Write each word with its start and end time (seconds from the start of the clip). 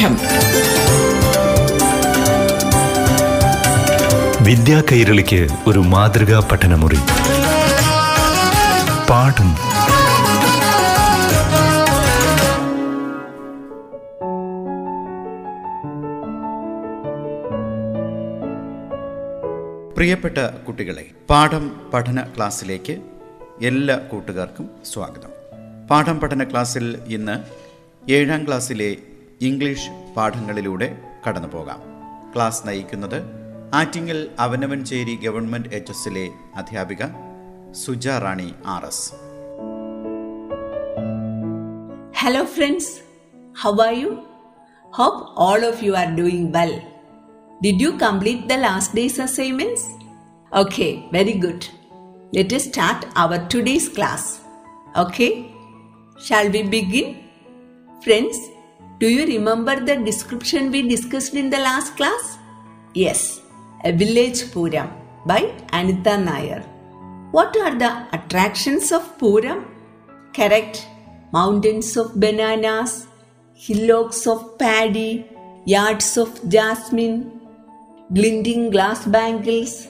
പാഠം 0.00 0.16
വിദ്യാ 4.44 4.82
കൈരളിക്ക് 4.92 5.48
ഒരു 5.66 5.78
മാതൃകാ 5.78 6.48
പഠനമുറി. 6.52 6.98
പാഠം. 9.10 9.50
പ്രിയപ്പെട്ട 19.94 20.38
കുട്ടികളെ 20.38 21.04
പാഠം 21.30 21.70
പഠന 21.94 22.22
ക്ലാസ്സിലേക്ക് 22.36 22.96
എല്ലാ 23.62 23.96
കൂട്ടുകാർക്കും 23.96 24.70
സ്വാഗതം. 24.92 25.30
പാഠം 25.90 26.20
പഠന 26.20 26.44
ക്ലാസ്സിൽ 26.44 26.98
ഇന്ന് 27.08 27.36
ഏഴാം 28.10 28.46
ക്ലാസ്സിലെ 28.46 28.96
ഇംഗ്ലീഷ് 29.40 29.90
പാഠങ്ങളിലൂടെ 30.16 30.88
കടന്നു 31.26 31.48
പോകാം 31.48 31.80
ക്ലാസ് 32.34 32.66
നയിക്കുന്നത് 32.66 33.18
ആറ്റിങ്ങൽ 33.74 34.30
അവനവൻചേരി 34.38 35.14
ഗവൺമെന്റ് 35.16 35.68
എച്ച് 35.68 35.90
എസിലെ 35.90 36.24
അധ്യാപിക 36.54 37.02
Sujarani 37.74 38.48
R 38.66 38.84
S. 38.84 39.06
Hello 42.14 42.44
friends 42.54 42.92
how 43.56 43.72
are 43.80 43.94
you 43.94 44.10
hope 44.92 45.20
all 45.40 45.64
of 45.64 45.84
you 45.84 45.92
are 45.92 46.06
doing 46.16 46.48
well 46.54 46.74
did 47.60 47.82
you 47.82 47.90
complete 48.02 48.48
the 48.50 48.58
last 48.60 48.96
day's 48.96 49.20
assignments 49.20 49.86
okay 50.52 50.88
very 51.12 51.36
good 51.40 51.68
let 52.34 52.58
start 52.58 53.06
our 53.16 53.40
today's 53.54 53.90
class 53.96 54.28
okay 54.96 55.28
shall 56.28 56.48
be 56.48 56.62
begin 56.68 57.06
friends 58.02 58.44
Do 59.00 59.08
you 59.08 59.24
remember 59.24 59.74
the 59.80 59.96
description 59.96 60.70
we 60.70 60.86
discussed 60.86 61.32
in 61.32 61.48
the 61.48 61.56
last 61.56 61.96
class? 61.96 62.36
Yes, 62.92 63.40
a 63.82 63.92
village 63.92 64.40
Puram 64.54 64.90
by 65.24 65.54
Anita 65.72 66.18
Nair. 66.18 66.60
What 67.30 67.56
are 67.56 67.74
the 67.82 67.92
attractions 68.12 68.92
of 68.92 69.16
Puram? 69.16 69.64
Correct. 70.34 70.86
Mountains 71.32 71.96
of 71.96 72.20
bananas, 72.20 73.06
hillocks 73.54 74.26
of 74.26 74.58
paddy, 74.58 75.26
yards 75.64 76.18
of 76.18 76.28
jasmine, 76.50 77.40
glinting 78.12 78.70
glass 78.70 79.06
bangles, 79.06 79.88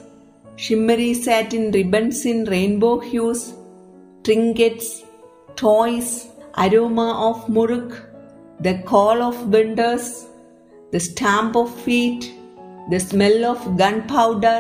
shimmery 0.55 1.14
satin 1.14 1.72
ribbons 1.72 2.25
in 2.27 2.44
rainbow 2.44 3.00
hues, 3.00 3.55
trinkets, 4.22 5.03
toys, 5.56 6.28
aroma 6.56 7.08
of 7.28 7.48
muruk, 7.48 8.09
the 8.61 8.78
call 8.84 9.22
of 9.22 9.47
vendors, 9.47 10.27
the 10.92 11.00
stamp 11.00 11.56
of 11.56 11.75
feet, 11.83 12.33
the 12.91 13.00
smell 13.00 13.44
of 13.44 13.77
gunpowder, 13.78 14.58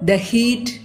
the 0.00 0.16
heat, 0.16 0.80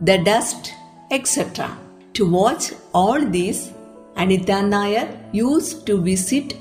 the 0.00 0.18
dust, 0.18 0.72
etc. 1.10 1.76
To 2.14 2.30
watch 2.30 2.72
all 2.94 3.20
these, 3.20 3.72
Anita 4.16 4.62
Nair 4.62 5.06
used 5.32 5.86
to 5.86 6.00
visit 6.00 6.54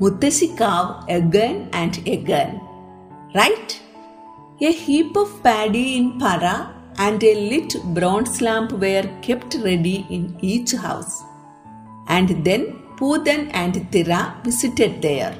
Muttesikav 0.00 1.08
again 1.08 1.68
and 1.72 1.96
again. 2.06 2.60
Right? 3.34 3.80
A 4.60 4.72
heap 4.72 5.16
of 5.16 5.42
paddy 5.42 5.96
in 5.96 6.18
para 6.18 6.74
and 6.98 7.22
a 7.22 7.34
lit 7.50 7.74
bronze 7.94 8.40
lamp 8.40 8.72
were 8.72 9.08
kept 9.22 9.54
ready 9.56 10.06
in 10.10 10.38
each 10.40 10.72
house. 10.72 11.22
And 12.08 12.44
then 12.44 12.83
Pudan 12.96 13.50
and 13.52 13.90
Tira 13.90 14.40
visited 14.44 15.02
there. 15.02 15.36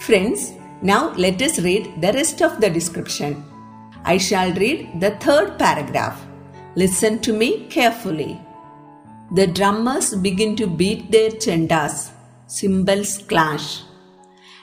Friends, 0.00 0.52
now 0.82 1.12
let 1.14 1.40
us 1.40 1.58
read 1.60 2.00
the 2.00 2.12
rest 2.12 2.42
of 2.42 2.60
the 2.60 2.68
description. 2.68 3.44
I 4.04 4.18
shall 4.18 4.52
read 4.52 5.00
the 5.00 5.12
third 5.12 5.58
paragraph. 5.58 6.26
Listen 6.74 7.20
to 7.20 7.32
me 7.32 7.66
carefully. 7.68 8.40
The 9.32 9.46
drummers 9.46 10.14
begin 10.14 10.56
to 10.56 10.66
beat 10.66 11.10
their 11.10 11.30
chandas, 11.30 12.10
cymbals 12.46 13.18
clash, 13.18 13.82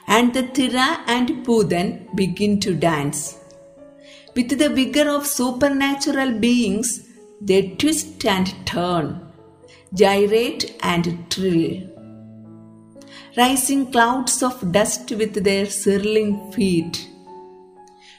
and 0.08 0.34
the 0.34 0.44
Tira 0.44 1.04
and 1.08 1.46
Pudan 1.46 2.14
begin 2.16 2.60
to 2.60 2.76
dance. 2.76 3.38
With 4.36 4.58
the 4.60 4.70
vigor 4.70 5.10
of 5.10 5.26
supernatural 5.26 6.34
beings, 6.40 7.08
they 7.42 7.70
twist 7.70 8.24
and 8.26 8.54
turn, 8.66 9.28
gyrate 9.94 10.76
and 10.82 11.30
trill, 11.32 11.82
rising 13.38 13.92
clouds 13.92 14.44
of 14.44 14.72
dust 14.72 15.12
with 15.12 15.44
their 15.44 15.66
swirling 15.66 16.52
feet. 16.52 17.08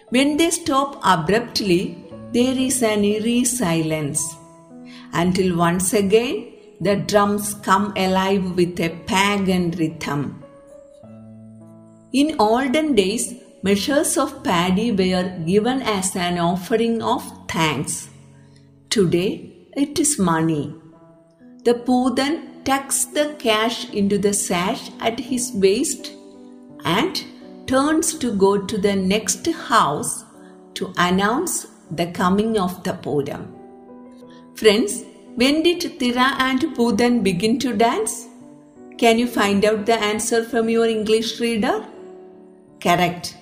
When 0.09 0.37
they 0.37 0.51
stop 0.51 1.01
abruptly, 1.05 1.99
there 2.33 2.57
is 2.57 2.83
an 2.83 3.05
eerie 3.05 3.45
silence 3.45 4.23
until 5.13 5.57
once 5.57 5.93
again 5.93 6.53
the 6.81 6.97
drums 6.97 7.55
come 7.55 7.93
alive 7.97 8.57
with 8.57 8.81
a 8.81 8.91
pagan 9.07 9.71
rhythm. 9.73 10.43
In 12.13 12.37
olden 12.39 12.95
days, 12.95 13.35
measures 13.63 14.17
of 14.19 14.43
paddy 14.43 14.91
were 14.91 15.39
given 15.47 15.83
as 15.83 16.17
an 16.17 16.39
offering 16.39 17.03
of 17.03 17.23
thanks. 17.49 18.09
Today, 18.91 19.53
it 19.75 19.99
is 19.99 20.19
money. 20.19 20.75
The 21.65 21.75
Pudan 21.75 22.65
tucks 22.65 23.05
the 23.05 23.37
cash 23.39 23.89
into 23.91 24.19
the 24.19 24.35
sash 24.35 24.91
at 24.99 25.21
his 25.21 25.53
waist 25.55 26.11
and 26.85 27.25
turns 27.69 28.15
to 28.19 28.33
go 28.33 28.59
to 28.59 28.77
the 28.77 28.97
next 28.97 29.47
house 29.47 30.25
to 30.75 30.93
announce 30.99 31.69
the 31.93 32.07
coming 32.07 32.59
of 32.59 32.83
the 32.83 32.95
Puram. 32.95 33.47
Friends, 34.57 35.05
when 35.37 35.63
did 35.63 36.01
Tira 36.01 36.35
and 36.39 36.61
Pudan 36.77 37.23
begin 37.23 37.61
to 37.61 37.77
dance? 37.77 38.27
Can 38.99 39.21
you 39.21 39.29
find 39.29 39.65
out 39.65 39.87
the 39.87 39.99
answer 40.11 40.43
from 40.43 40.69
your 40.69 40.87
English 40.87 41.39
reader? 41.39 41.87
Correct. 42.81 43.37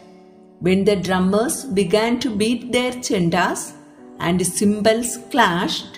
When 0.58 0.84
the 0.84 0.97
drummers 0.97 1.64
began 1.64 2.20
to 2.20 2.37
beat 2.37 2.70
their 2.70 2.92
chandas 2.92 3.72
and 4.19 4.47
cymbals 4.47 5.16
clashed, 5.31 5.90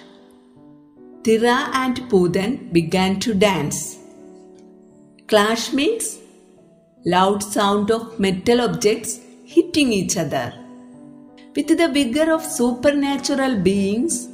Tira 1.24 1.70
and 1.72 1.96
Pudan 2.10 2.72
began 2.72 3.20
to 3.20 3.32
dance. 3.32 3.96
Clash 5.28 5.72
means 5.72 6.18
loud 7.04 7.42
sound 7.42 7.90
of 7.90 8.18
metal 8.18 8.60
objects 8.60 9.20
hitting 9.44 9.92
each 9.92 10.16
other. 10.16 10.52
With 11.56 11.78
the 11.78 11.88
vigor 11.88 12.32
of 12.32 12.44
supernatural 12.44 13.56
beings, 13.60 14.28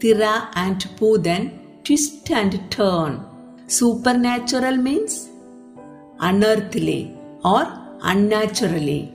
Tira 0.00 0.50
and 0.54 0.80
Pudan 0.98 1.50
twist 1.84 2.30
and 2.30 2.68
turn. 2.70 3.24
Supernatural 3.66 4.76
means 4.76 5.28
unearthly 6.18 7.00
or 7.44 7.64
unnaturally. 8.02 9.12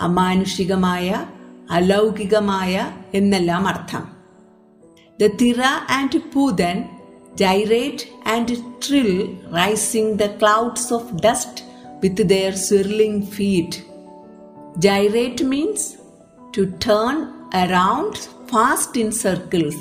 അമാനുഷികമായ 0.00 1.26
അലൗകികമായ 1.70 2.92
എന്നെല്ലാം 3.14 3.66
അർത്ഥം 3.66 4.15
the 5.18 5.28
thira 5.30 5.84
and 5.88 6.10
Pudan 6.32 6.96
gyrate 7.36 8.08
and 8.24 8.48
trill, 8.80 9.28
rising 9.50 10.16
the 10.16 10.30
clouds 10.40 10.90
of 10.90 11.20
dust 11.20 11.64
with 12.02 12.16
their 12.28 12.52
swirling 12.52 13.24
feet. 13.24 13.84
Gyrate 14.78 15.42
means 15.42 15.98
to 16.52 16.70
turn 16.78 17.16
around 17.54 18.16
fast 18.48 18.96
in 18.96 19.12
circles. 19.12 19.76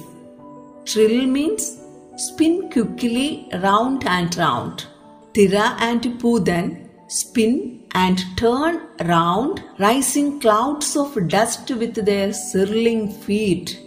Trill 0.85 1.25
means 1.25 1.79
spin 2.17 2.69
quickly 2.69 3.49
round 3.61 4.05
and 4.05 4.35
round. 4.37 4.85
Thira 5.33 5.75
and 5.79 6.01
Pudan 6.19 6.89
spin 7.07 7.83
and 7.93 8.21
turn 8.37 8.81
round, 9.03 9.63
rising 9.79 10.39
clouds 10.39 10.95
of 10.95 11.27
dust 11.27 11.69
with 11.71 11.95
their 12.05 12.33
swirling 12.33 13.11
feet. 13.11 13.79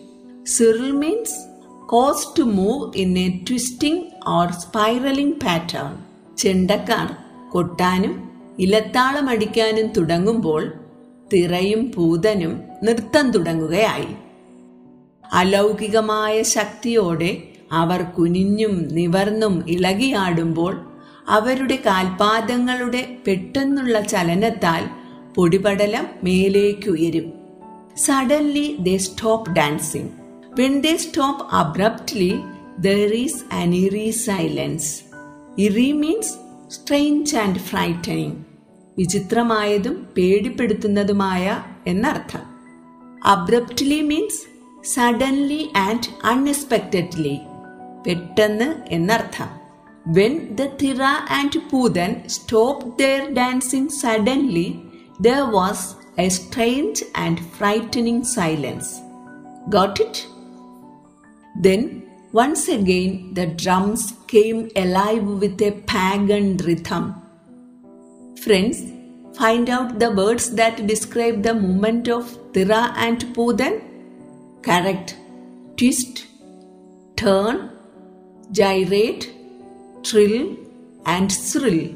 Swirl 0.51 0.93
means 0.93 1.31
cause 1.89 2.23
to 2.37 2.43
move 2.59 2.97
in 2.97 3.11
a 3.17 3.27
twisting 3.47 3.97
or 4.35 4.45
spiraling 4.63 5.33
pattern. 5.45 5.95
ചെണ്ടക്കാർ 6.39 7.09
കൊട്ടാനും 7.51 8.15
ഇലത്താളം 8.59 9.29
അടിക്കാനും 9.29 9.89
തുടങ്ങുമ്പോൾ 9.97 10.63
തിറയും 11.33 11.93
പൂതനും 11.95 12.63
നൃത്തം 12.83 13.31
തുടങ്ങുകയായി. 13.31 14.09
അലൗകികമായ 15.33 16.43
ശക്തിയോടെ 16.43 17.43
അവർ 17.71 18.03
കുനിഞ്ഞും 18.03 18.77
നിവർന്നും 18.89 19.67
ഇളകിയാടുമ്പോൾ 19.69 20.75
അവരുടെ 21.27 21.79
കാൽപാദങ്ങളുടെ 21.87 23.03
പെട്ടെന്നുള്ള 23.27 24.01
ചലനത്താൽ 24.01 24.85
പൊടിപടലം 25.35 26.07
മേലേക്കുയരും 26.23 27.29
suddenly 27.97 28.77
they 28.81 28.97
stop 28.97 29.51
dancing 29.51 30.11
when 30.60 30.74
they 30.82 30.94
stop 30.98 31.46
abruptly 31.54 32.32
there 32.80 33.14
is 33.16 33.42
an 33.54 33.72
Erie 33.76 34.08
silence 34.22 34.92
Erie 35.58 35.90
means 36.02 36.34
strange 36.76 37.36
and 37.38 37.62
frightening 37.62 38.40
വിചിത്രമായതും 38.98 39.96
പേടിപ്പെടുത്തുന്നതുമായ 40.18 41.46
എന്നർത്ഥം 41.88 42.44
abruptly 43.26 44.00
means 44.02 44.42
suddenly 44.96 45.62
and 45.78 46.10
unexpectedly 46.26 47.36
പെട്ടെന്ന് 48.06 48.68
എന്നർത്ഥം 48.90 49.52
when 50.18 50.34
the 50.56 50.64
Thira 50.82 51.02
and 51.30 51.60
Poothan 51.72 52.12
stop 52.28 52.86
their 53.00 53.22
dancing 53.34 53.94
suddenly 54.02 54.68
there 55.22 55.42
was 55.52 55.88
a 56.20 56.28
strange 56.30 57.06
and 57.18 57.44
frightening 57.58 58.28
silence 58.36 58.92
got 59.70 60.02
it 60.02 60.22
then, 61.61 62.09
once 62.33 62.69
again, 62.69 63.35
the 63.35 63.47
drums 63.47 64.15
came 64.29 64.71
alive 64.77 65.25
with 65.25 65.61
a 65.61 65.73
pagan 65.73 66.57
rhythm. 66.59 67.15
Friends, 68.43 68.83
find 69.37 69.69
out 69.69 69.99
the 69.99 70.11
words 70.13 70.51
that 70.55 70.87
describe 70.87 71.43
the 71.43 71.55
movement 71.55 72.09
of 72.09 72.37
Tira 72.53 72.95
and 72.97 73.19
Pudan. 73.35 73.81
Correct. 74.63 75.17
Twist, 75.77 76.27
turn, 77.17 77.71
gyrate, 78.53 79.33
trill, 80.03 80.57
and 81.07 81.33
thrill. 81.33 81.89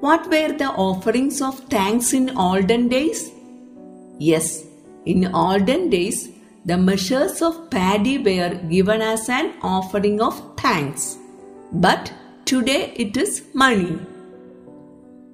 What 0.00 0.30
were 0.30 0.52
the 0.52 0.70
offerings 0.86 1.42
of 1.42 1.58
thanks 1.68 2.12
in 2.12 2.36
olden 2.36 2.88
days? 2.88 3.30
Yes, 4.18 4.64
in 5.04 5.34
olden 5.34 5.90
days, 5.90 6.28
the 6.68 6.76
measures 6.76 7.40
of 7.40 7.70
paddy 7.70 8.18
were 8.18 8.54
given 8.70 9.00
as 9.00 9.28
an 9.30 9.46
offering 9.62 10.20
of 10.20 10.40
thanks. 10.58 11.16
But 11.72 12.12
today 12.44 12.92
it 12.94 13.16
is 13.16 13.42
money. 13.54 13.98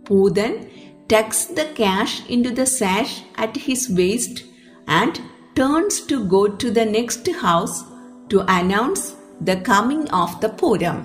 Pudan 0.04 0.68
tucks 1.08 1.46
the 1.46 1.64
cash 1.80 2.14
into 2.28 2.50
the 2.50 2.66
sash 2.66 3.22
at 3.36 3.56
his 3.56 3.88
waist 3.90 4.44
and 4.86 5.20
turns 5.56 6.00
to 6.12 6.24
go 6.24 6.46
to 6.46 6.70
the 6.70 6.84
next 6.84 7.28
house 7.46 7.82
to 8.28 8.44
announce 8.58 9.16
the 9.40 9.56
coming 9.56 10.08
of 10.10 10.40
the 10.40 10.50
Puram. 10.50 11.02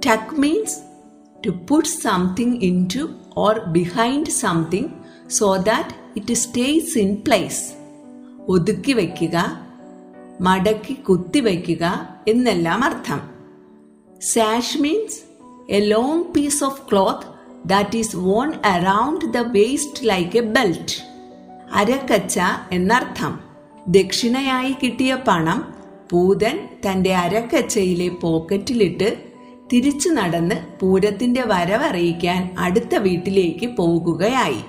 Tuck 0.00 0.32
means 0.38 0.80
to 1.42 1.52
put 1.52 1.86
something 1.86 2.62
into 2.62 3.18
or 3.34 3.66
behind 3.66 4.32
something 4.32 5.04
so 5.26 5.58
that 5.58 5.92
it 6.14 6.34
stays 6.36 6.96
in 6.96 7.22
place. 7.22 7.74
ഒതുക്കി 8.50 8.92
വയ്ക്കുക 8.92 9.60
മടക്കി 10.40 10.92
കുത്തിവയ്ക്കുക 10.92 12.08
എന്നെല്ലാം 12.28 12.84
അർത്ഥം. 12.84 13.20
Sash 14.20 14.78
means 14.78 15.20
a 15.72 15.78
long 15.78 16.24
piece 16.24 16.64
of 16.64 16.82
cloth 16.92 17.26
that 17.68 17.96
is 17.96 18.16
worn 18.16 18.52
around 18.64 19.24
the 19.24 19.36
waist 19.36 20.08
like 20.08 20.36
a 20.38 20.40
belt 20.40 20.96
അരക്കച്ച 21.74 22.40
എന്നർത്ഥം. 22.72 23.40
ദക്ഷിണയായി 23.88 24.74
കിട്ടിയ 24.82 25.18
പണം 25.28 25.74
പൂതൻ 26.10 26.68
തന്റെ 26.86 27.14
അരക്കച്ചയിലെ 27.14 28.08
പോക്കറ്റിലിട്ട് 28.08 29.24
തിരിച്ചു 29.72 30.08
നടന്ന് 30.08 30.80
പൂരത്തിന്റെ 30.80 31.42
വരവറിയിക്കാൻ 31.46 32.54
അടുത്ത 32.58 32.94
വീട്ടിലേക്ക് 32.94 33.66
പോകുകയായി. 33.66 34.60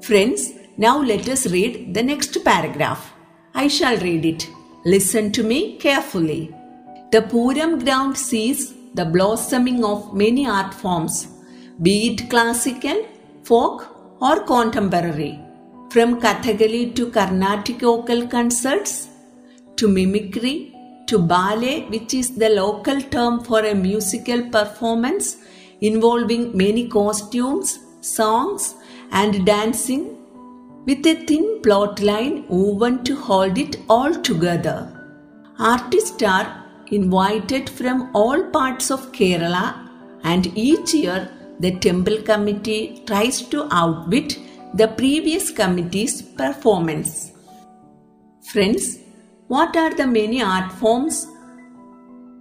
Friends 0.00 0.57
Now 0.82 0.96
let 1.02 1.28
us 1.28 1.48
read 1.50 1.92
the 1.92 2.04
next 2.04 2.44
paragraph. 2.44 3.12
I 3.52 3.66
shall 3.66 3.96
read 3.96 4.24
it. 4.24 4.48
Listen 4.84 5.32
to 5.32 5.42
me 5.42 5.76
carefully. 5.76 6.54
The 7.10 7.22
Puram 7.22 7.84
ground 7.84 8.16
sees 8.16 8.74
the 8.94 9.04
blossoming 9.04 9.84
of 9.84 10.14
many 10.14 10.46
art 10.46 10.72
forms, 10.72 11.26
be 11.82 12.10
it 12.10 12.30
classical, 12.30 13.04
folk, 13.42 13.88
or 14.20 14.44
contemporary. 14.44 15.40
From 15.90 16.20
Kathakali 16.20 16.94
to 16.94 17.10
Carnatic 17.10 17.80
vocal 17.80 18.28
concerts, 18.28 19.08
to 19.74 19.88
mimicry, 19.88 20.72
to 21.08 21.18
ballet, 21.18 21.86
which 21.86 22.14
is 22.14 22.36
the 22.36 22.50
local 22.50 23.00
term 23.00 23.42
for 23.42 23.64
a 23.64 23.74
musical 23.74 24.42
performance 24.50 25.38
involving 25.80 26.56
many 26.56 26.86
costumes, 26.86 27.80
songs, 28.00 28.76
and 29.10 29.44
dancing 29.44 30.17
with 30.86 31.06
a 31.06 31.14
thin 31.26 31.60
plot 31.62 32.00
line 32.00 32.44
woven 32.48 33.04
to 33.04 33.14
hold 33.14 33.58
it 33.58 33.76
all 33.88 34.14
together. 34.14 34.92
Artists 35.58 36.22
are 36.22 36.64
invited 36.90 37.68
from 37.68 38.10
all 38.14 38.42
parts 38.44 38.90
of 38.90 39.12
Kerala, 39.12 39.88
and 40.24 40.46
each 40.56 40.94
year 40.94 41.30
the 41.60 41.72
temple 41.78 42.22
committee 42.22 43.02
tries 43.06 43.42
to 43.42 43.68
outwit 43.72 44.38
the 44.74 44.88
previous 44.88 45.50
committee's 45.50 46.22
performance. 46.22 47.32
Friends, 48.52 48.98
what 49.48 49.76
are 49.76 49.92
the 49.94 50.06
many 50.06 50.42
art 50.42 50.70
forms 50.72 51.26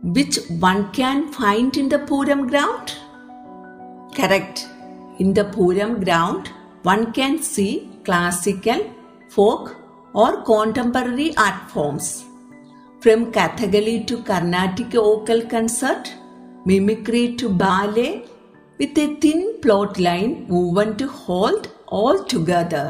which 0.03 0.37
one 0.59 0.91
can 0.91 1.31
find 1.33 1.75
in 1.75 1.89
the 1.89 1.99
Puram 1.99 2.47
ground? 2.47 2.93
Correct. 4.15 4.67
In 5.19 5.33
the 5.33 5.45
Puram 5.45 6.03
ground, 6.03 6.49
one 6.83 7.11
can 7.11 7.41
see 7.41 7.86
classical, 8.07 8.79
folk 9.29 9.75
or 10.13 10.41
contemporary 10.43 11.35
art 11.45 11.69
forms. 11.73 12.07
From 13.01 13.31
Kathakali 13.31 14.07
to 14.07 14.21
Carnatic 14.23 14.93
vocal 14.93 15.41
concert, 15.53 16.13
mimicry 16.65 17.35
to 17.35 17.49
ballet, 17.49 18.25
with 18.79 18.97
a 18.97 19.07
thin 19.23 19.59
plot 19.61 19.99
line 19.99 20.47
woven 20.47 20.95
to 20.97 21.07
hold 21.07 21.69
all 21.87 22.23
together. 22.23 22.85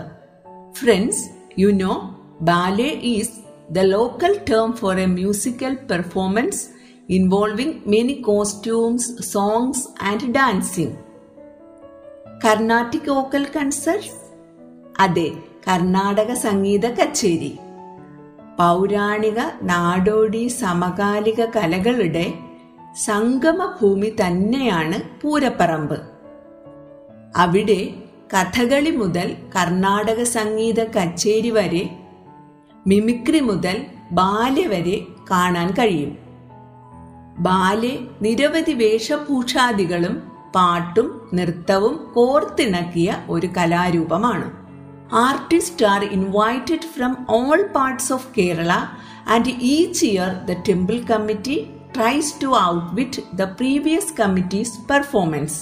Friends, 0.73 1.27
you 1.55 1.71
know, 1.71 2.15
ballet 2.41 2.93
is 3.19 3.41
the 3.71 3.83
local 3.83 4.35
term 4.51 4.73
for 4.73 4.93
a 4.97 5.07
musical 5.07 5.75
performance 5.75 6.69
involving 7.09 7.81
many 7.85 8.21
costumes, 8.21 9.03
songs, 9.31 9.87
and 9.99 10.33
dancing. 10.33 10.97
Carnatic 12.41 13.05
vocal 13.05 13.45
concerts 13.45 14.26
അതെ 14.99 15.31
കർണാടക 15.67 16.33
സംഗീത 16.33 16.85
കച്ചേരി. 16.85 17.59
പൗരാണിക 18.59 19.39
നാടോടി 19.63 20.47
സമകാലിക 20.47 21.45
കലകളുടെ 21.45 22.33
സംഗമഭൂമി 23.05 24.13
തന്നെയാണ് 24.21 25.21
പൂരപ്പറമ്പ്. 25.21 26.01
അവിടെ 27.35 27.93
കഥകളി 28.33 28.89
മുതൽ 28.89 29.35
കർണാടക 29.55 30.23
സംഗീത 30.23 30.83
കച്ചേരി 30.83 31.49
വരെ 31.49 31.89
മിമിക്രി 32.87 33.39
മുതൽ 33.39 33.85
ബാല്യ 34.11 34.67
വരെ 34.67 35.01
കാണാൻ 35.31 35.71
കഴിയും. 35.71 36.17
ബാല്യ 37.39 37.89
നിരവധി 38.21 38.71
വേഷഭൂഷാദികളും 38.71 40.31
പാട്ടും 40.55 41.29
നൃത്തവും 41.33 42.11
കോർത്തിണക്കിയ 42.15 43.17
ഒരു 43.29 43.47
കലാരൂപമാണ്. 43.47 44.66
Artist 45.11 45.85
are 45.85 46.03
invited 46.03 46.87
from 46.95 47.17
all 47.29 47.61
parts 47.61 48.13
of 48.13 48.27
Kerala 48.37 48.71
and 49.27 49.47
each 49.59 50.05
year 50.05 50.27
the 50.27 50.51
temple 50.69 50.99
committee 50.99 51.67
tries 51.95 52.33
to 52.43 52.47
outwit 52.95 53.21
the 53.35 53.41
previous 53.41 54.13
committees 54.19 54.73
performance 54.89 55.59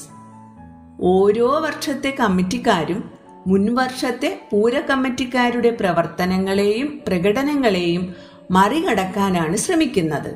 ഓരോ 1.02 1.60
വർഷത്തെ 1.60 2.16
കമ്മിറ്റിക്കാരും 2.20 3.12
മുൻവർഷത്തെ 3.48 4.48
പൂര 4.52 4.80
കമ്മിറ്റിക്കാരുടെ 4.80 5.70
പ്രവർത്തനങ്ങളെയും 5.70 7.02
പ്രകടനങ്ങളെയും 7.08 8.16
മറികടക്കാനാണ് 8.52 9.56
ശ്രമിക്കുന്നത്. 9.56 10.32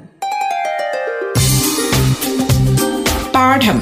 പാഠം. 3.35 3.81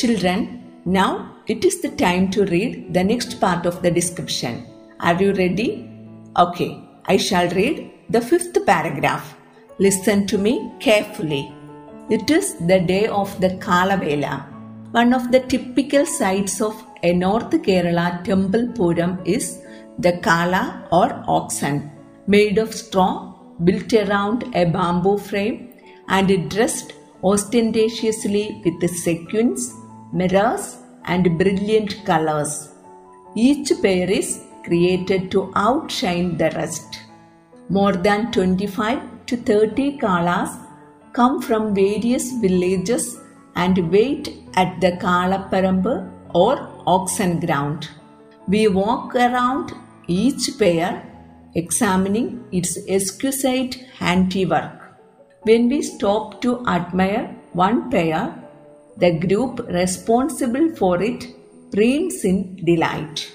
Children, 0.00 0.62
now 0.86 1.36
it 1.46 1.62
is 1.68 1.82
the 1.82 1.90
time 1.90 2.30
to 2.34 2.46
read 2.46 2.94
the 2.94 3.02
next 3.04 3.38
part 3.38 3.66
of 3.66 3.82
the 3.82 3.90
description. 3.90 4.54
Are 4.98 5.20
you 5.22 5.32
ready? 5.34 5.70
Okay, 6.38 6.70
I 7.04 7.18
shall 7.18 7.50
read 7.50 7.90
the 8.08 8.22
fifth 8.22 8.56
paragraph. 8.64 9.36
Listen 9.78 10.26
to 10.28 10.38
me 10.38 10.72
carefully. 10.80 11.52
It 12.08 12.30
is 12.30 12.54
the 12.70 12.78
day 12.80 13.08
of 13.08 13.38
the 13.42 13.50
Kalavela. 13.64 14.46
One 14.92 15.12
of 15.12 15.30
the 15.32 15.40
typical 15.40 16.06
sights 16.06 16.62
of 16.62 16.82
a 17.02 17.12
North 17.12 17.50
Kerala 17.50 18.24
temple 18.24 18.68
puram 18.78 19.20
is 19.26 19.58
the 19.98 20.14
Kala 20.28 20.88
or 20.90 21.08
oxen, 21.26 21.90
made 22.26 22.56
of 22.56 22.72
straw, 22.74 23.34
built 23.64 23.92
around 23.92 24.44
a 24.54 24.64
bamboo 24.64 25.18
frame, 25.18 25.74
and 26.08 26.48
dressed 26.48 26.94
ostentatiously 27.22 28.62
with 28.64 28.88
sequins, 28.88 29.74
mirrors, 30.12 30.78
and 31.04 31.38
brilliant 31.38 32.04
colors. 32.04 32.74
Each 33.34 33.70
pair 33.82 34.10
is 34.10 34.40
created 34.64 35.30
to 35.32 35.52
outshine 35.56 36.36
the 36.36 36.50
rest. 36.50 37.00
More 37.68 37.92
than 37.92 38.32
25 38.32 39.26
to 39.26 39.36
30 39.36 39.98
Kalas 39.98 40.50
come 41.12 41.40
from 41.40 41.74
various 41.74 42.32
villages 42.40 43.18
and 43.54 43.90
wait 43.90 44.34
at 44.54 44.80
the 44.80 44.92
Kalaparambu 44.92 46.10
or 46.34 46.68
oxen 46.86 47.40
ground. 47.40 47.88
We 48.48 48.68
walk 48.68 49.14
around 49.14 49.72
each 50.06 50.58
pair 50.58 51.06
examining 51.54 52.44
its 52.52 52.78
exquisite 52.88 53.74
handiwork. 53.98 54.72
When 55.42 55.68
we 55.68 55.82
stop 55.82 56.40
to 56.42 56.64
admire 56.66 57.34
one 57.52 57.90
pair, 57.90 58.39
the 59.00 59.12
group 59.24 59.60
responsible 59.80 60.68
for 60.80 61.02
it 61.02 61.26
preens 61.72 62.24
in 62.24 62.38
delight. 62.64 63.30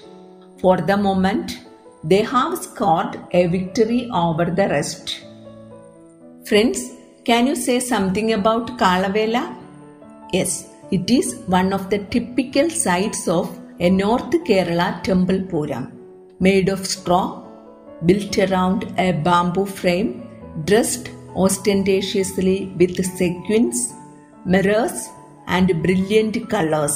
For 0.60 0.76
the 0.78 0.96
moment, 0.96 1.58
they 2.04 2.22
have 2.22 2.58
scored 2.58 3.18
a 3.32 3.46
victory 3.46 4.08
over 4.12 4.44
the 4.44 4.68
rest. 4.68 5.24
Friends, 6.48 6.80
can 7.24 7.46
you 7.46 7.56
say 7.56 7.80
something 7.80 8.32
about 8.32 8.78
Kalavela? 8.78 9.44
Yes, 10.32 10.68
it 10.90 11.10
is 11.10 11.34
one 11.46 11.72
of 11.72 11.90
the 11.90 11.98
typical 12.14 12.70
sights 12.70 13.26
of 13.26 13.46
a 13.80 13.90
North 13.90 14.30
Kerala 14.48 15.02
temple 15.02 15.40
puram. 15.52 15.92
Made 16.38 16.68
of 16.68 16.86
straw, 16.86 17.42
built 18.04 18.38
around 18.38 18.84
a 18.98 19.12
bamboo 19.12 19.66
frame, 19.66 20.10
dressed 20.64 21.10
ostentatiously 21.34 22.72
with 22.78 23.04
sequins, 23.04 23.92
mirrors, 24.44 25.08
and 25.47 25.81
brilliant 25.83 26.35
colors. 26.49 26.95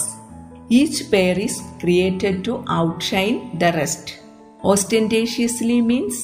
Each 0.70 1.00
pair 1.12 1.38
is 1.40 1.56
created 1.80 2.44
to 2.46 2.64
outshine 2.70 3.38
the 3.60 3.72
rest. 3.72 4.06
Ostentatiously 4.64 5.80
means 5.82 6.18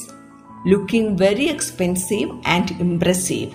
looking 0.66 1.18
very 1.18 1.48
expensive 1.50 2.30
and 2.48 2.70
impressive. 2.80 3.50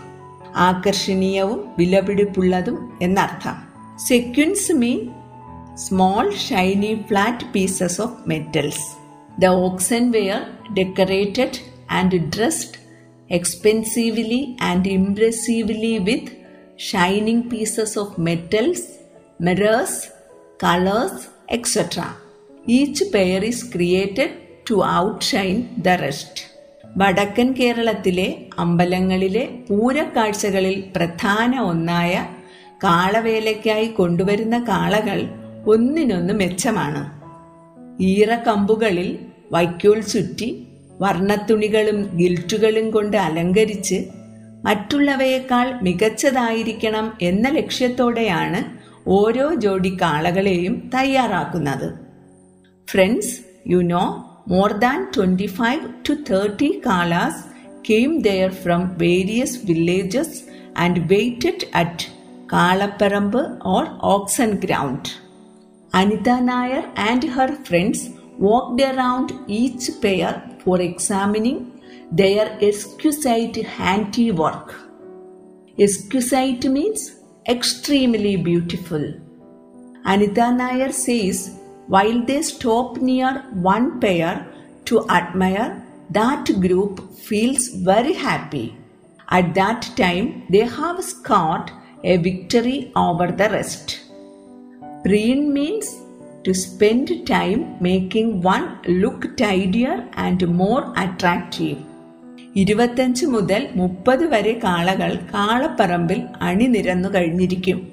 ആകർഷണീയവും 0.66 1.58
വിലപിടിപ്പുള്ളതും 1.78 2.76
എന്നർത്ഥം 3.04 3.56
sequins 4.06 4.74
mean 4.82 5.00
small 5.84 6.26
shiny 6.46 6.92
flat 7.08 7.48
pieces 7.54 7.98
of 8.04 8.16
metals 8.30 8.86
the 9.38 9.50
oxen 9.66 10.04
were 10.16 10.40
decorated 10.78 11.58
and 11.98 12.20
dressed 12.34 12.80
expensively 13.30 14.42
and 14.68 14.90
impressively 14.98 15.94
with 16.08 16.32
shining 16.89 17.41
pieces 17.41 17.99
of 17.99 18.21
metals 18.21 18.87
mirrors 19.41 20.01
colours 20.63 21.27
etcetera 21.49 22.01
each 22.67 23.05
pair 23.13 23.45
is 23.45 23.73
created 23.73 24.29
to 24.69 24.85
outshine 25.25 25.63
the 25.77 25.89
rest 25.89 26.43
വടക്കൻ 26.97 27.53
കേരളത്തിലെ 27.53 28.45
അമ്പലങ്ങളിലെ 28.59 29.43
പൂരക്കാഴ്ചകളിൽ 29.69 30.83
പ്രധാന 30.95 31.59
ഒന്നായ 31.59 32.13
കാളവേലയ്ക്കായി 32.83 33.87
കൊണ്ടുവരുന്ന 33.87 34.65
കാളകൾ 34.69 35.19
ഒന്നിനൊന്ന് 35.67 36.33
മെച്ചമാണ്. 36.33 37.03
ഈറക്കമ്പുകളിൽ 38.01 39.19
വൈക്കോൽ 39.51 39.99
ചുറ്റി 40.01 40.67
വർണത്തുണികളും 41.01 42.17
ഗിൽറ്റുകളും 42.17 42.91
കൊണ്ട് 42.91 43.17
അലങ്കരിച്ച് 43.17 43.97
മറ്റുള്ളവയേക്കാൾ 44.63 45.79
മികച്ചതായിരിക്കണം 45.81 47.11
എന്ന 47.21 47.49
ലക്ഷ്യത്തോടെയാണ് 47.49 48.59
ഓരോ 49.07 49.53
ജോഡി 49.53 49.97
കാളകളെയും 50.01 50.91
തയ്യാറാക്കുന്നത്. 50.95 51.93
Friends 52.87 53.33
you 53.67 53.77
know 53.77 54.03
more 54.47 54.71
than 54.73 55.07
twenty 55.17 55.45
five 55.45 55.81
to 56.09 56.13
thirty 56.13 56.81
kaalas 56.85 57.41
came 57.89 58.21
there 58.21 58.51
from 58.51 58.81
various 58.97 59.59
villages 59.65 60.39
and 60.77 60.99
waited 60.99 61.67
at 61.73 62.07
Kalapparambu 62.53 63.41
or 63.65 63.85
oxen 64.01 64.51
ground 64.51 65.09
Anitha 65.93 66.29
Nair 66.39 66.83
and 67.09 67.25
her 67.27 67.51
friends 67.63 68.07
walked 68.39 68.81
around 68.81 69.29
each 69.49 69.91
pair 70.03 70.33
for 70.63 70.81
examining 70.81 71.59
their 72.11 72.57
exquisite 72.61 73.55
handiwork. 73.55 74.75
Exquisite 75.79 76.65
means 76.65 77.15
extremely 77.47 78.35
beautiful. 78.35 79.13
Anita 80.03 80.51
Nair 80.51 80.91
says 80.91 81.57
while 81.87 82.21
they 82.25 82.41
stop 82.41 82.97
near 82.97 83.43
one 83.53 83.99
pair 83.99 84.47
to 84.85 85.07
admire, 85.09 85.83
that 86.09 86.45
group 86.59 87.13
feels 87.13 87.69
very 87.69 88.13
happy. 88.13 88.77
At 89.29 89.53
that 89.55 89.89
time, 89.95 90.45
they 90.49 90.65
have 90.65 91.03
scored 91.03 91.71
a 92.03 92.17
victory 92.17 92.91
over 92.95 93.27
the 93.27 93.49
rest. 93.49 94.01
Preen 95.03 95.53
means 95.53 96.01
to 96.43 96.53
spend 96.53 97.25
time 97.27 97.77
making 97.79 98.41
one 98.41 98.79
look 98.87 99.37
tidier 99.37 100.09
and 100.13 100.47
more 100.47 100.93
attractive. 100.97 101.77
ഇരുപത്തഞ്ച് 102.55 103.25
മുതൽ 103.25 103.67
മുപ്പത് 103.75 104.27
വരെ 104.27 104.59
കാളകൾ 104.63 105.15
കാളപ്പറമ്പിൽ 105.15 106.23
അണിനിരന്നു 106.41 107.09
കഴിഞ്ഞിരിക്കും. 107.09 107.91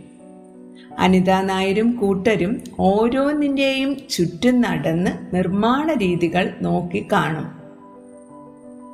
അനിതാ 0.99 1.43
നായരും 1.43 1.97
കൂട്ടരും 1.97 2.61
ഓരോന്നിന്റെയും 2.79 3.97
ചുറ്റും 4.11 4.61
നടന്ന് 4.61 5.35
നിർമ്മാണ 5.35 5.93
രീതികൾ 5.93 6.55
നോക്കിക്കാണും 6.63 7.47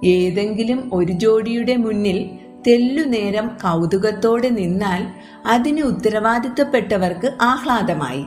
ഏതെങ്കിലും 0.04 0.90
ഒരു 0.94 1.12
ജോഡിയുടെ 1.12 1.76
മുന്നിൽ 1.76 2.30
തെല്ലുനേരം 2.66 3.49
കൗതുകത്തോടെ 3.49 4.49
നിന്നാൽ 4.49 5.06
അതിന് 5.47 5.80
ഉത്തരവാദിത്തപ്പെട്ടവർക്ക് 5.80 7.33
ആഹ്ലാദമായി. 7.40 8.25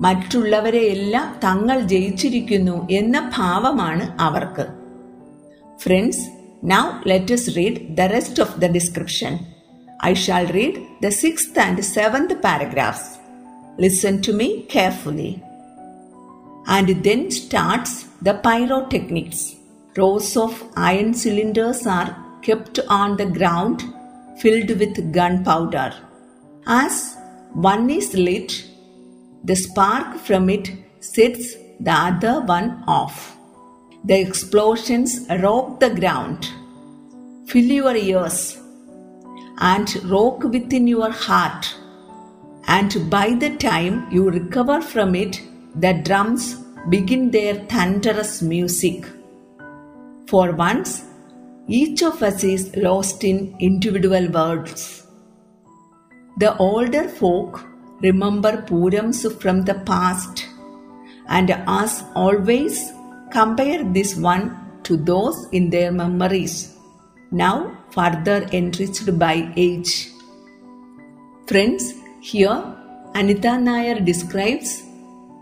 മറ്റുള്ളവരെയെല്ലാം 0.00 1.36
തങ്ങൾ 1.44 1.80
ജയിച്ചിരിക്കുന്നു 1.80 2.88
എന്ന 2.90 3.30
ഭാവമാണ് 3.36 4.20
അവർക്ക്. 4.20 4.77
Friends, 5.78 6.18
now 6.60 7.00
let 7.04 7.30
us 7.30 7.54
read 7.56 7.96
the 7.96 8.08
rest 8.08 8.40
of 8.40 8.58
the 8.58 8.68
description. 8.68 9.46
I 10.00 10.12
shall 10.12 10.46
read 10.48 10.84
the 11.00 11.12
sixth 11.12 11.56
and 11.56 11.84
seventh 11.84 12.42
paragraphs. 12.42 13.18
Listen 13.78 14.20
to 14.22 14.32
me 14.32 14.64
carefully. 14.64 15.40
And 16.66 16.88
then 17.04 17.30
starts 17.30 18.08
the 18.20 18.34
pyrotechnics. 18.34 19.54
Rows 19.96 20.36
of 20.36 20.60
iron 20.76 21.14
cylinders 21.14 21.86
are 21.86 22.10
kept 22.42 22.80
on 22.88 23.16
the 23.16 23.26
ground 23.26 23.84
filled 24.40 24.70
with 24.80 25.12
gunpowder. 25.12 25.94
As 26.66 27.16
one 27.52 27.88
is 27.88 28.14
lit, 28.14 28.64
the 29.44 29.54
spark 29.54 30.18
from 30.18 30.50
it 30.50 30.72
sets 30.98 31.54
the 31.78 31.92
other 31.92 32.40
one 32.40 32.82
off. 32.88 33.37
The 34.08 34.18
explosions 34.18 35.26
rock 35.42 35.80
the 35.80 35.90
ground. 35.90 36.48
Fill 37.46 37.70
your 37.80 37.94
ears 37.94 38.56
and 39.58 39.86
rock 40.04 40.44
within 40.44 40.86
your 40.88 41.10
heart. 41.10 41.76
And 42.66 43.10
by 43.10 43.34
the 43.34 43.50
time 43.56 44.06
you 44.10 44.30
recover 44.30 44.80
from 44.80 45.14
it, 45.14 45.42
the 45.74 45.92
drums 45.92 46.54
begin 46.88 47.30
their 47.30 47.56
thunderous 47.66 48.40
music. 48.40 49.04
For 50.26 50.52
once, 50.52 51.04
each 51.66 52.02
of 52.02 52.22
us 52.22 52.42
is 52.42 52.74
lost 52.76 53.24
in 53.24 53.54
individual 53.60 54.30
worlds. 54.30 55.06
The 56.38 56.56
older 56.56 57.08
folk 57.10 57.62
remember 58.00 58.62
Purams 58.62 59.20
from 59.42 59.66
the 59.66 59.74
past, 59.90 60.46
and 61.28 61.50
as 61.50 62.04
always, 62.14 62.90
compare 63.31 63.83
this 63.97 64.15
one 64.15 64.45
to 64.83 64.97
those 64.97 65.37
in 65.51 65.69
their 65.69 65.91
memories 65.91 66.55
now 67.31 67.55
further 67.91 68.37
enriched 68.51 69.07
by 69.17 69.51
age. 69.55 70.09
Friends, 71.47 71.93
here 72.21 72.57
Anita 73.15 73.57
Nair 73.59 73.99
describes 73.99 74.83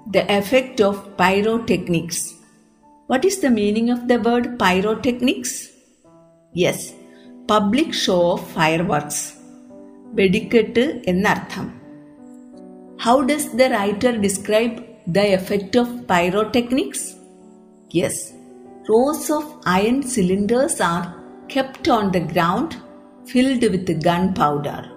the 0.08 0.24
effect 0.38 0.82
of 0.82 0.96
pyrotechnics. 1.18 2.34
What 3.10 3.26
is 3.26 3.40
the 3.40 3.50
meaning 3.50 3.90
of 3.90 4.08
the 4.08 4.20
word 4.20 4.48
pyrotechnics? 4.60 5.54
Yes 6.54 6.88
public 7.52 7.94
show 8.00 8.16
of 8.32 8.48
fire 8.56 8.82
works 8.90 9.22
വെടിക്കെട്ട് 10.18 10.84
എന്നർത്ഥം 11.12 11.68
how 13.04 13.16
does 13.30 13.48
the 13.60 13.68
writer 13.76 14.14
describe 14.26 14.76
the 15.18 15.24
effect 15.38 15.80
of 15.82 15.94
pyrotechnics 16.12 17.08
yes 17.95 18.35
rows 18.89 19.31
of 19.31 19.45
iron 19.65 20.03
cylinders 20.03 20.81
are 20.81 21.07
kept 21.49 21.89
on 21.89 22.13
the 22.13 22.21
ground 22.21 22.77
filled 23.25 23.63
with 23.63 24.03
gunpowder, 24.03 24.91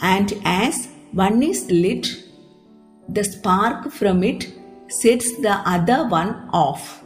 and 0.00 0.32
as 0.44 0.88
one 1.12 1.42
is 1.42 1.70
lit, 1.70 2.06
the 3.08 3.24
spark 3.24 3.90
from 3.98 4.24
it 4.24 4.52
sets 4.88 5.36
the 5.36 5.54
other 5.74 6.08
one 6.08 6.48
off. 6.52 7.02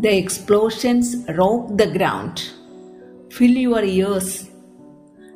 The 0.00 0.16
explosions 0.16 1.16
rock 1.28 1.76
the 1.76 1.86
ground, 1.86 2.50
fill 3.30 3.50
your 3.50 3.84
ears, 3.84 4.50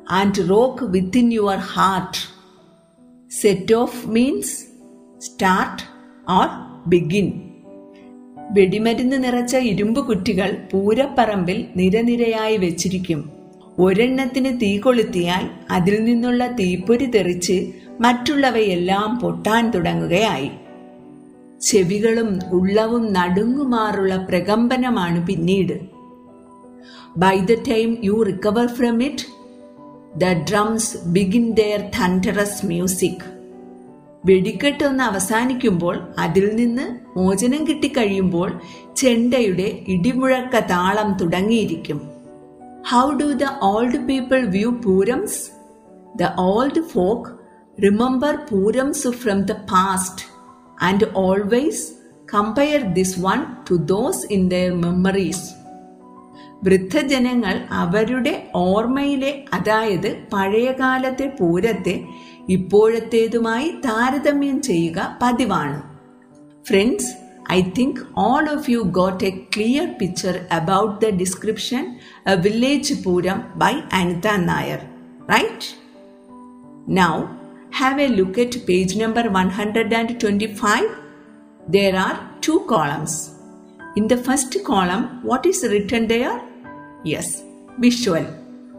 and 0.07 0.37
rock 0.49 0.81
within 0.81 1.31
your 1.31 1.57
heart. 1.57 2.27
Set 3.27 3.71
off 3.71 4.05
means 4.05 4.67
start 5.19 5.85
or 6.27 6.47
begin. 6.89 7.44
വെടിമരുന്ന് 8.51 9.23
നിറച്ച 9.23 9.55
ഇരുമ്പ് 9.55 10.07
കുറ്റികൾ 10.07 10.57
പൂരപ്പറമ്പിൽ 10.71 11.65
നിരനിരയായി 11.75 12.57
വെച്ചിരിക്കും. 12.57 13.31
ഒരെണ്ണത്തിന് 13.79 14.61
തീ 14.61 14.77
കൊളുത്തിയാൽ 14.77 15.49
അതിൽ 15.71 16.03
നിന്നുള്ള 16.03 16.47
തീപ്പൊരി 16.47 17.05
തെറിച്ച് 17.05 17.71
മറ്റുള്ളവയെല്ലാം 18.01 19.19
പൊട്ടാൻ 19.19 19.71
തുടങ്ങുകയായി. 19.71 20.51
ചെവികളും 21.61 22.39
ഉള്ളവും 22.51 23.13
നടുങ്ങുമാറുള്ള 23.13 24.25
പ്രകമ്പനമാണ് 24.29 25.27
പിന്നീട്. 25.27 25.73
By 27.17 27.39
the 27.39 27.51
time 27.51 27.97
you 28.03 28.23
recover 28.23 28.67
from 28.67 29.03
it 29.03 29.25
the 30.17 30.25
drums 30.51 30.97
begin 31.07 31.51
their 31.51 31.79
thunderous 31.79 32.65
music 32.65 33.34
വെടിക്കെട്ടൊന്ന് 34.25 35.03
അവസാനിക്കുമ്പോൾ 35.03 35.95
അതിൽ 36.17 36.55
നിന്ന് 36.55 36.85
മോചനം 37.17 37.67
കിട്ടിക്കഴിയുമ്പോൾ 37.67 38.59
ചെണ്ടയുടെ 38.95 39.67
ഇടിമുഴക്ക 39.87 40.59
താളം 40.65 41.17
തുടങ്ങിയിരിക്കും. 41.21 41.99
How 42.91 43.11
do 43.11 43.27
the 43.31 43.43
old 43.61 43.99
people 44.05 44.45
view 44.45 44.71
poorams 44.71 45.41
the 46.15 46.29
old 46.39 46.81
folk 46.81 47.31
remember 47.83 48.35
poorams 48.35 49.07
from 49.07 49.41
the 49.41 49.51
past 49.51 50.25
and 50.81 51.07
always 51.15 51.85
compare 52.33 52.81
this 52.93 53.19
one 53.19 53.41
to 53.69 53.75
those 53.75 54.33
in 54.33 54.49
their 54.49 54.73
memories 54.81 55.45
വൃദ്ധജനങ്ങൾ 56.63 57.55
അവരുടെ 57.71 58.49
ഓർമ്മയിലെ 58.55 59.45
അതായത് 59.53 60.09
പഴയകാലത്തെ 60.33 61.35
പൂരത്തെ 61.39 61.95
ഇപ്പോഴത്തേതുമായി 62.56 63.68
താരതമ്യം 63.86 64.58
ചെയ്യുക 64.68 65.00
പതിവാണ് 65.22 65.78
friends 66.68 67.10
I 67.56 67.60
think 67.78 68.00
all 68.28 68.44
of 68.54 68.70
you 68.74 68.80
got 68.98 69.24
A 69.30 69.32
clear 69.54 69.86
picture 70.00 70.36
about 70.58 70.96
the 71.04 71.10
description 71.22 71.84
a 72.32 72.36
village 72.46 72.96
pooram 73.04 73.40
by 73.64 73.74
Anitha 74.00 74.36
Nair 74.48 74.82
right 75.34 75.68
now 77.00 77.12
have 77.80 78.02
A 78.06 78.10
look 78.18 78.42
at 78.46 78.60
page 78.70 78.98
number 79.04 79.26
one 79.38 79.48
hundred 79.60 79.96
and 80.00 80.16
twenty 80.24 80.50
five 80.62 80.88
there 81.66 81.96
are 81.96 82.16
two 82.40 82.60
columns. 82.66 83.14
In 83.96 84.08
the 84.08 84.16
first 84.18 84.56
column, 84.64 85.22
what 85.22 85.46
is 85.46 85.62
written 85.62 86.06
there? 86.06 86.40
Yes, 87.04 87.28
visual. 87.78 88.24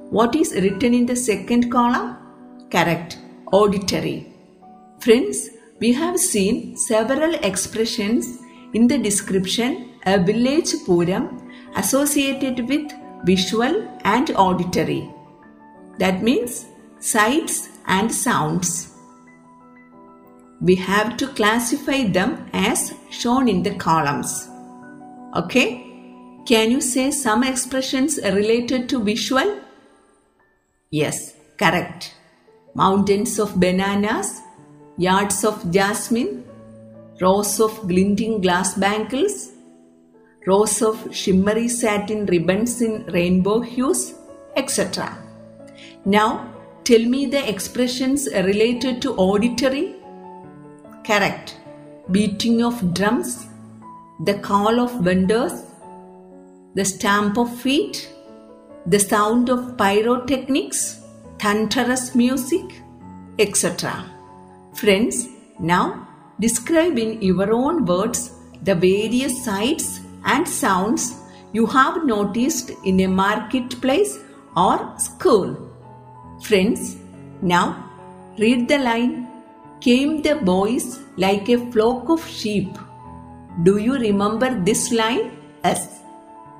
What 0.09 0.35
is 0.35 0.51
written 0.53 0.93
in 0.93 1.05
the 1.05 1.15
second 1.17 1.71
column? 1.71 2.07
Correct, 2.71 3.17
auditory. 3.52 4.26
Friends, 5.00 5.50
we 5.80 5.92
have 5.92 6.18
seen 6.18 6.76
several 6.76 7.34
expressions 7.36 8.38
in 8.74 8.86
the 8.88 8.98
description 8.98 9.92
a 10.06 10.18
village 10.18 10.72
Puram 10.86 11.42
associated 11.76 12.68
with 12.68 12.92
visual 13.24 13.88
and 14.04 14.30
auditory. 14.30 15.10
That 15.98 16.22
means 16.22 16.66
sights 17.00 17.68
and 17.86 18.12
sounds 18.12 18.96
we 20.60 20.74
have 20.74 21.16
to 21.18 21.28
classify 21.28 22.04
them 22.04 22.48
as 22.52 22.94
shown 23.10 23.48
in 23.48 23.62
the 23.62 23.74
columns. 23.74 24.48
Okay? 25.34 25.82
Can 26.46 26.70
you 26.70 26.80
say 26.80 27.10
some 27.10 27.42
expressions 27.42 28.18
related 28.22 28.88
to 28.90 29.02
visual? 29.02 29.60
Yes, 30.90 31.34
correct. 31.58 32.15
Mountains 32.76 33.38
of 33.38 33.58
bananas, 33.58 34.42
yards 34.98 35.44
of 35.44 35.70
jasmine, 35.70 36.44
rows 37.22 37.58
of 37.58 37.88
glinting 37.88 38.42
glass 38.42 38.74
bangles, 38.74 39.52
rows 40.46 40.82
of 40.82 41.08
shimmery 41.10 41.68
satin 41.68 42.26
ribbons 42.26 42.82
in 42.82 43.06
rainbow 43.06 43.60
hues, 43.60 44.14
etc. 44.56 45.16
Now, 46.04 46.52
tell 46.84 47.00
me 47.00 47.24
the 47.24 47.48
expressions 47.48 48.28
related 48.34 49.00
to 49.02 49.14
auditory 49.14 49.94
Correct. 51.06 51.56
Beating 52.10 52.62
of 52.62 52.92
drums, 52.92 53.46
the 54.24 54.38
call 54.40 54.80
of 54.80 54.92
vendors, 55.00 55.62
the 56.74 56.84
stamp 56.84 57.38
of 57.38 57.56
feet, 57.60 58.12
the 58.84 58.98
sound 59.00 59.48
of 59.48 59.78
pyrotechnics, 59.78 61.05
thunderous 61.38 62.14
music, 62.14 62.82
etc. 63.38 64.04
Friends, 64.74 65.28
now 65.58 66.08
describe 66.40 66.98
in 66.98 67.20
your 67.22 67.52
own 67.52 67.84
words 67.84 68.32
the 68.62 68.74
various 68.74 69.44
sights 69.44 70.00
and 70.24 70.48
sounds 70.48 71.20
you 71.52 71.66
have 71.66 72.04
noticed 72.04 72.70
in 72.84 73.00
a 73.00 73.06
marketplace 73.06 74.18
or 74.56 74.92
school. 74.98 75.56
Friends, 76.42 76.96
now 77.42 77.84
read 78.38 78.68
the 78.68 78.78
line 78.78 79.26
came 79.80 80.22
the 80.22 80.34
boys 80.36 81.00
like 81.16 81.48
a 81.48 81.58
flock 81.70 82.08
of 82.08 82.26
sheep. 82.26 82.76
Do 83.62 83.78
you 83.78 83.94
remember 83.94 84.48
this 84.64 84.92
line? 84.92 85.30
Yes. 85.64 86.00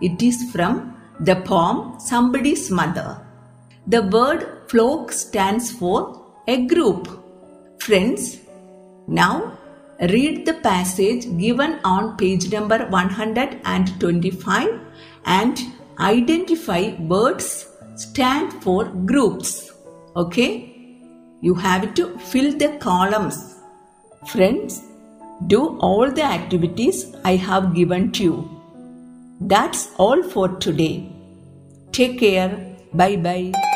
It 0.01 0.23
is 0.23 0.51
from 0.53 0.97
the 1.21 1.37
poem 1.37 1.99
Somebody's 1.99 2.71
Mother. 2.71 3.27
The 3.87 4.03
word 4.03 4.56
flock 4.68 5.12
stands 5.12 5.70
for 5.70 6.24
a 6.46 6.66
group. 6.66 7.09
Friends, 7.81 8.38
now 9.07 9.59
read 10.00 10.44
the 10.46 10.55
passage 10.55 11.26
given 11.38 11.79
on 11.85 12.16
page 12.16 12.52
number 12.52 12.87
125 12.87 14.81
and 15.24 15.61
identify 15.98 16.94
words 16.98 17.66
stand 17.96 18.52
for 18.62 18.85
groups. 18.85 19.72
Okay? 20.14 20.76
you 21.40 21.55
have 21.55 21.94
to 21.94 22.18
fill 22.18 22.52
the 22.62 22.68
columns. 22.79 23.57
Friends, 24.33 24.83
do 25.46 25.79
all 25.79 26.11
the 26.11 26.24
activities 26.24 27.14
I 27.24 27.37
have 27.37 27.74
given 27.74 28.11
to 28.12 28.22
you. 28.22 28.50
That's 29.40 29.88
all 29.98 30.22
for 30.22 30.48
today. 30.48 31.12
Take 31.92 32.18
care. 32.18 32.76
Bye 32.94 33.16
bye. 33.16 33.76